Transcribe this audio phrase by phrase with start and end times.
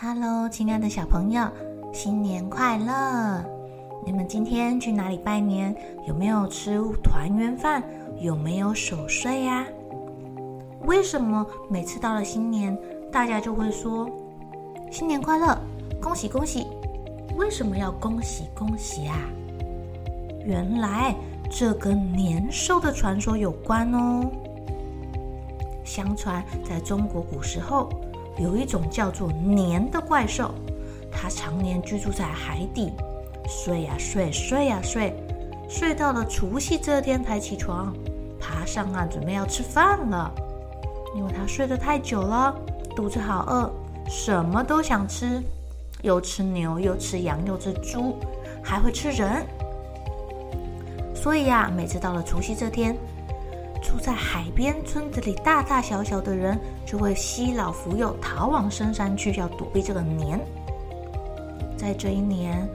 [0.00, 1.44] Hello，亲爱的小朋友，
[1.92, 3.44] 新年快乐！
[4.06, 5.74] 你们今天去哪里拜年？
[6.06, 7.82] 有没有吃团圆饭？
[8.20, 9.66] 有没有守岁呀？
[10.84, 12.78] 为什么每次到了新年，
[13.10, 14.08] 大家就会说
[14.88, 15.58] 新年快乐，
[16.00, 16.68] 恭喜恭喜？
[17.36, 19.18] 为什么要恭喜恭喜啊？
[20.46, 21.12] 原来
[21.50, 24.30] 这跟年兽的传说有关哦。
[25.82, 27.88] 相传在中国古时候，
[28.38, 30.54] 有一种叫做年的怪兽，
[31.10, 32.92] 它常年居住在海底，
[33.48, 35.12] 睡呀睡，睡呀睡，
[35.68, 37.92] 睡到了除夕这天才起床，
[38.40, 40.32] 爬上岸准备要吃饭了。
[41.16, 42.54] 因为它睡得太久了，
[42.94, 43.70] 肚子好饿，
[44.08, 45.42] 什么都想吃，
[46.02, 48.16] 又吃牛，又吃羊，又吃猪，
[48.62, 49.44] 还会吃人。
[51.14, 52.96] 所以呀，每次到了除夕这天，
[53.82, 60.40] 住在海边村子里大大小小的人就会携老扶幼逃往深山去，要躲避这个年。
[61.76, 62.68] 在这一年，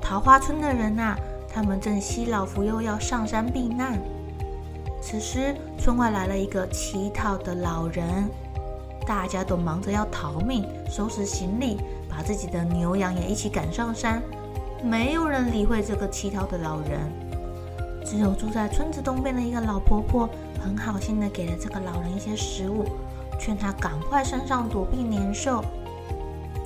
[0.00, 1.16] 桃花村的人呐，
[1.48, 3.98] 他们正携老扶幼要上山避难。
[5.00, 8.28] 此时，村外来了一个乞讨的老人，
[9.06, 11.78] 大家都忙着要逃命，收拾行李，
[12.10, 14.20] 把自己的牛羊也一起赶上山。
[14.82, 17.00] 没有人理会这个乞讨的老人，
[18.04, 20.28] 只有住在村子东边的一个老婆婆。
[20.68, 22.84] 很好心的给了这个老人一些食物，
[23.40, 25.64] 劝他赶快山上躲避年兽。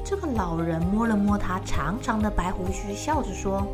[0.05, 3.65] 这个老人摸了摸他长长的白胡须，笑着说：“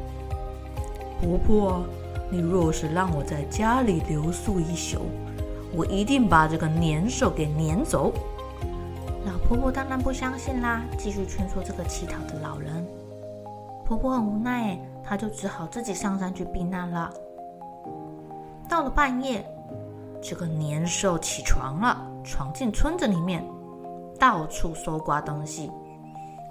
[1.19, 1.83] 婆婆，
[2.31, 5.01] 你若是让我在家里留宿一宿，
[5.75, 8.13] 我一定把这个年兽给撵走。”
[9.25, 12.87] 老婆婆当然不相信啦，继续劝说这个乞讨的老人。
[13.87, 17.11] 婆婆很无奈，她就只好自己上山去避难了。
[18.69, 19.43] 到了半夜。
[20.21, 23.45] 这个年兽起床了，闯进村子里面，
[24.19, 25.71] 到处搜刮东西。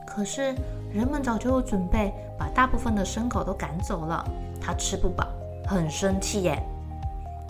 [0.06, 0.56] 可是
[0.92, 4.26] 人们早就准备，把大部分的牲口都赶走了。
[4.62, 5.28] 他吃不饱，
[5.68, 6.62] 很生气耶。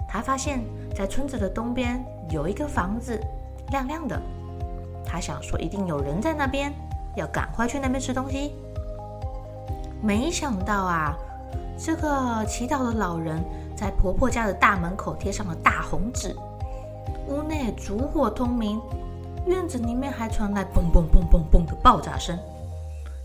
[0.08, 0.64] 他发现，
[0.96, 3.20] 在村子的东边有一个房子，
[3.70, 4.20] 亮亮的。
[5.06, 6.74] 他想说，一定有人在那边，
[7.16, 8.56] 要赶快去那边吃东西。
[10.02, 11.16] 没想到啊，
[11.78, 13.40] 这个祈祷的老人。
[13.78, 16.36] 在婆婆家的大门口贴上了大红纸，
[17.28, 18.82] 屋内烛火通明，
[19.46, 22.36] 院子里面还传来嘣嘣嘣嘣嘣的爆炸声。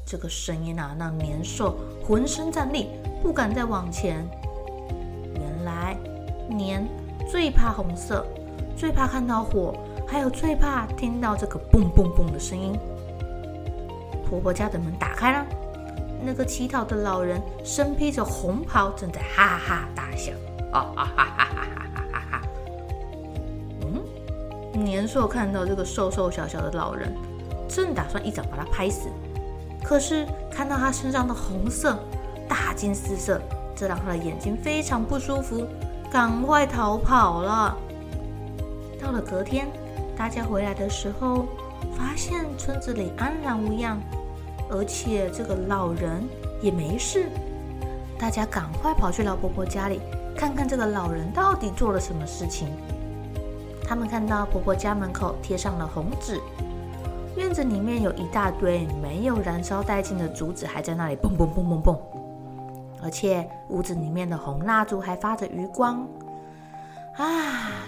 [0.04, 1.74] 这个声音啊，让年兽
[2.06, 2.90] 浑身战栗，
[3.22, 4.28] 不敢再往前。
[5.34, 5.96] 原来
[6.50, 6.86] 年
[7.30, 8.26] 最怕红色，
[8.76, 9.72] 最怕看到火，
[10.06, 12.78] 还有最怕听到这个嘣嘣嘣的声音。
[14.28, 15.46] 婆婆家的门打开了。
[16.24, 20.32] 那个乞讨的老人身披着红袍，正在哈哈大笑。
[20.72, 22.42] 啊哈哈哈哈哈哈哈！
[23.82, 27.12] 嗯，年兽看到这个瘦瘦小小的老人，
[27.68, 29.08] 正打算一掌把他拍死，
[29.84, 31.98] 可是看到他身上的红色，
[32.48, 33.38] 大惊失色，
[33.76, 35.66] 这让他的眼睛非常不舒服，
[36.10, 37.76] 赶快逃跑了。
[38.98, 39.68] 到了隔天，
[40.16, 41.46] 大家回来的时候，
[41.94, 44.00] 发现村子里安然无恙。
[44.72, 46.26] 而且这个老人
[46.62, 47.28] 也没事，
[48.18, 50.00] 大家赶快跑去老婆婆家里
[50.34, 52.68] 看看这个老人到底做了什么事情。
[53.86, 56.40] 他们看到婆婆家门口贴上了红纸，
[57.36, 61.98] 院子里面有一大堆没有燃烧殆尽的竹子还在那里蹦蹦蹦蹦蹦，
[63.02, 66.08] 而且屋子里面的红蜡烛还发着余光。
[67.18, 67.84] 啊，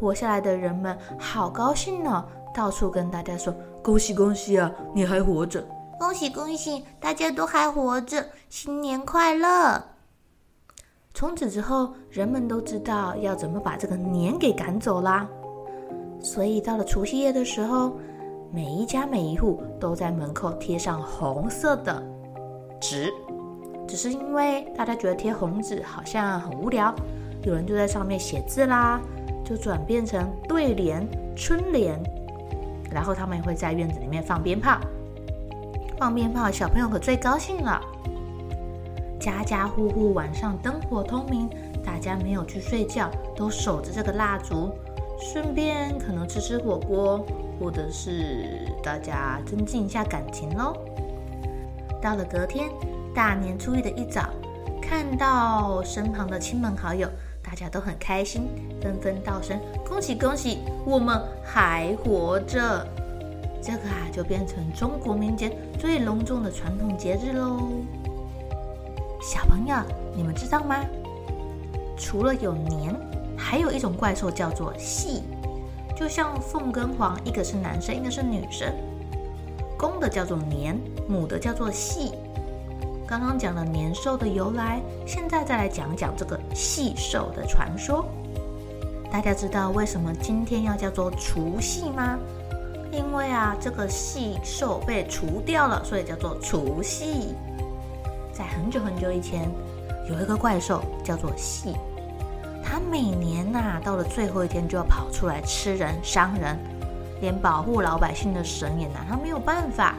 [0.00, 2.24] 活下来的人们好高兴呢，
[2.54, 3.52] 到处跟大家说
[3.82, 5.64] ：“恭喜恭喜啊，你还活着！”
[6.00, 9.84] 恭喜恭喜，大家都还活着，新年快乐！
[11.12, 15.28] 从此之后，人们都知道要怎么把这个年给赶走啦。
[16.18, 17.98] 所以到了除夕夜的时候，
[18.50, 22.02] 每一家每一户都在门口贴上红色的
[22.80, 23.12] 纸。
[23.86, 26.94] 只是因为大家觉得贴红纸好像很无聊，
[27.42, 28.98] 有人就在上面写字啦，
[29.44, 31.06] 就转变成对联、
[31.36, 32.02] 春联，
[32.90, 34.80] 然后他们也会在院子里面放鞭炮。
[36.00, 37.78] 放鞭炮，小朋友可最高兴了。
[39.20, 41.46] 家家户户晚上灯火通明，
[41.84, 44.72] 大家没有去睡觉，都守着这个蜡烛，
[45.20, 47.22] 顺便可能吃吃火锅，
[47.60, 50.74] 或者是大家增进一下感情喽。
[52.00, 52.70] 到了隔天，
[53.14, 54.30] 大年初一的一早，
[54.80, 57.06] 看到身旁的亲朋好友，
[57.42, 58.48] 大家都很开心，
[58.80, 62.86] 纷纷道声恭喜恭喜，我们还活着。
[63.62, 67.68] 这个啊，就变成中国民间最隆重的传统节日喽。
[69.20, 69.76] 小朋友，
[70.16, 70.76] 你们知道吗？
[71.96, 72.94] 除了有年，
[73.36, 75.22] 还有一种怪兽叫做戏，
[75.94, 78.72] 就像凤跟凰，一个是男生，一个是女生。
[79.76, 82.12] 公的叫做年，母的叫做系。
[83.06, 88.06] 刚刚讲了年兽的由来，现在再来讲讲这个戏兽的传说。
[89.10, 92.18] 大家知道为什么今天要叫做除夕吗？
[92.90, 97.34] 因为啊，这个系兽被除掉了，所以叫做除夕。
[98.32, 99.50] 在很久很久以前，
[100.08, 101.76] 有一个怪兽叫做系，
[102.64, 106.58] 他每年呐、啊、到了最后一天就要跑出来吃人、伤人，
[107.20, 109.94] 连保护老百姓的神也拿它没有办法。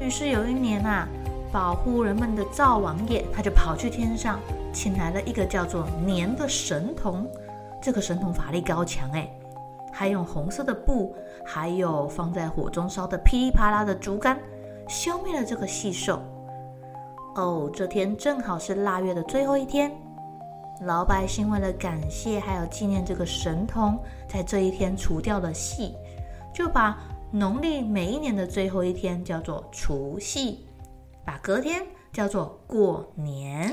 [0.00, 1.08] 于是有一年啊。
[1.52, 4.38] 保护人们的灶王爷，他就跑去天上，
[4.72, 7.28] 请来了一个叫做年的神童。
[7.82, 9.28] 这个神童法力高强，哎，
[9.92, 11.14] 还用红色的布，
[11.44, 14.38] 还有放在火中烧的噼里啪啦的竹竿，
[14.88, 16.22] 消灭了这个细兽。
[17.36, 19.90] 哦，这天正好是腊月的最后一天，
[20.82, 23.98] 老百姓为了感谢还有纪念这个神童，
[24.28, 25.94] 在这一天除掉了细，
[26.52, 26.98] 就把
[27.30, 30.66] 农历每一年的最后一天叫做除夕。
[31.24, 33.72] 把隔天叫做过年。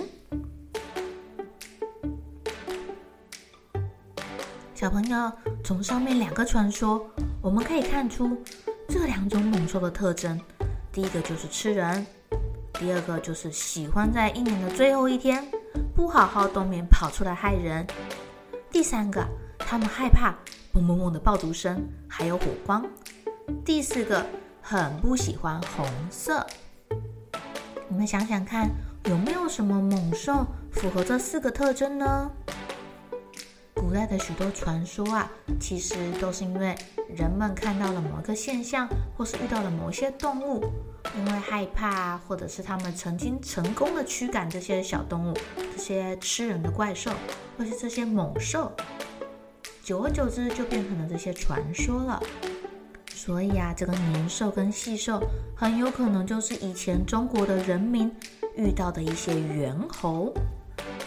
[4.77, 5.31] 小朋友，
[5.63, 7.03] 从上面两个传说，
[7.41, 8.38] 我们可以看出
[8.88, 10.39] 这两种猛兽的特征。
[10.91, 12.06] 第一个就是吃人，
[12.74, 15.44] 第二个就是喜欢在一年的最后一天
[15.95, 17.88] 不好好冬眠跑出来害人。
[18.69, 19.27] 第三个，
[19.57, 20.29] 他们害怕
[20.71, 22.85] 砰砰砰的爆竹声，还有火光。
[23.65, 24.24] 第四个，
[24.62, 26.45] 很不喜欢红色。
[27.89, 28.69] 你们想想看，
[29.06, 32.31] 有没有什么猛兽符合这四个特征呢？
[33.77, 36.75] 古代的许多传说啊，其实都是因为
[37.15, 40.65] 人们看到了某个现象，或是遇到了某些动物，
[41.15, 45.38] 因为害怕，或者是他们曾经成功的驱赶这些小动物，
[45.75, 47.12] 这些吃人的怪兽，
[47.57, 48.71] 或是这些猛兽，
[49.83, 52.21] 久而久之就变成了这些传说了。
[53.13, 55.21] 所以啊，这个年兽跟细兽
[55.56, 58.12] 很有可能就是以前中国的人民
[58.56, 60.33] 遇到的一些猿猴。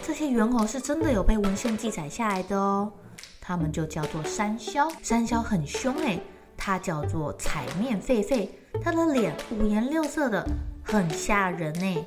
[0.03, 2.91] 这些猿猴是真的有被文献记载下来的哦。
[3.39, 6.21] 他们就叫做山魈，山魈很凶诶，
[6.57, 8.49] 它叫做彩面狒狒，
[8.83, 10.45] 它的脸五颜六色的，
[10.83, 12.05] 很吓人诶。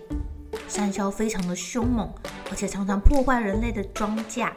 [0.69, 2.08] 山魈非常的凶猛，
[2.50, 4.50] 而且常常破坏人类的庄稼。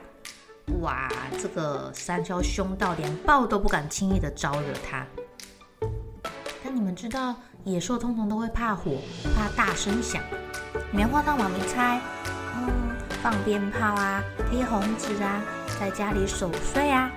[0.81, 1.09] 哇，
[1.41, 5.05] 这个山魈凶到连豹都不敢轻易的招惹它。
[6.63, 8.97] 但你们知道野兽通常都会怕火，
[9.35, 10.21] 怕大声响。
[10.91, 11.99] 棉花糖妈咪猜，
[13.29, 15.43] 放鞭炮啊，贴红纸啊，
[15.77, 17.11] 在家里守岁啊，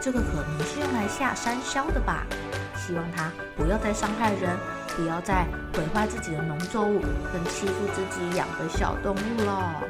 [0.00, 2.26] 这个可能是用来吓山魈的吧？
[2.76, 4.58] 希望它不要再伤害人，
[4.96, 7.00] 不要再毁坏自己的农作物，
[7.32, 9.84] 跟欺负自己养的小动物了。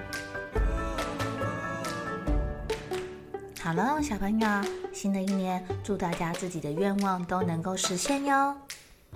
[3.63, 4.49] 好了，小朋友，
[4.93, 8.55] 新的一年，祝大家自己的愿望都能够实现哟。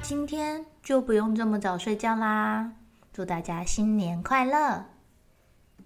[0.00, 2.72] 今天就不用这么早睡觉啦！
[3.12, 4.86] 祝大家新年快乐！